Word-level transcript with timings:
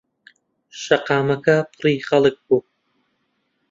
شەقاکەمە 0.81 1.37
پڕی 1.75 1.97
خەڵک 2.07 2.37
بوو. 2.45 2.59